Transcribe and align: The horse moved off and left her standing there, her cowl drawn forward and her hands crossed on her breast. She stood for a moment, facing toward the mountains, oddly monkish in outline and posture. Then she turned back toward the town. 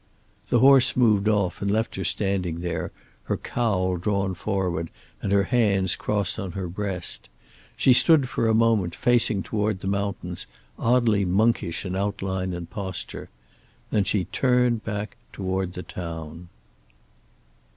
The 0.49 0.57
horse 0.57 0.95
moved 0.97 1.29
off 1.29 1.61
and 1.61 1.69
left 1.69 1.93
her 1.93 2.03
standing 2.03 2.61
there, 2.61 2.91
her 3.25 3.37
cowl 3.37 3.97
drawn 3.97 4.33
forward 4.33 4.89
and 5.21 5.31
her 5.31 5.43
hands 5.43 5.95
crossed 5.95 6.39
on 6.39 6.53
her 6.53 6.67
breast. 6.67 7.29
She 7.77 7.93
stood 7.93 8.27
for 8.27 8.47
a 8.47 8.55
moment, 8.55 8.95
facing 8.95 9.43
toward 9.43 9.81
the 9.81 9.87
mountains, 9.87 10.47
oddly 10.79 11.23
monkish 11.23 11.85
in 11.85 11.95
outline 11.95 12.51
and 12.51 12.67
posture. 12.67 13.29
Then 13.91 14.03
she 14.03 14.25
turned 14.25 14.83
back 14.83 15.17
toward 15.31 15.73
the 15.73 15.83
town. 15.83 16.49